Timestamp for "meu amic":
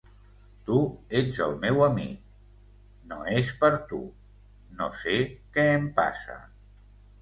1.65-2.25